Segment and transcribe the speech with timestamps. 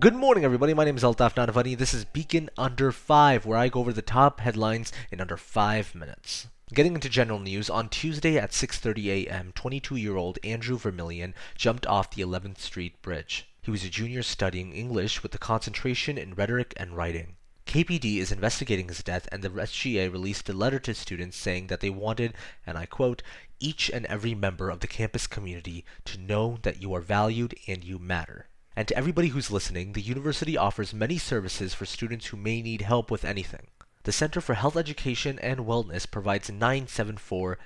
[0.00, 0.72] Good morning, everybody.
[0.72, 1.76] My name is Altaf Nadavani.
[1.76, 5.94] This is Beacon Under 5, where I go over the top headlines in under 5
[5.94, 6.46] minutes.
[6.72, 12.22] Getting into general news, on Tuesday at 6:30 a.m., 22-year-old Andrew Vermillion jumped off the
[12.22, 13.46] 11th Street Bridge.
[13.60, 17.36] He was a junior studying English with a concentration in rhetoric and writing.
[17.66, 21.80] KPD is investigating his death, and the SGA released a letter to students saying that
[21.80, 22.32] they wanted,
[22.66, 23.22] and I quote,
[23.58, 27.84] each and every member of the campus community to know that you are valued and
[27.84, 28.46] you matter.
[28.80, 32.80] And to everybody who's listening, the university offers many services for students who may need
[32.80, 33.66] help with anything.
[34.04, 37.58] The Center for Health Education and Wellness provides 974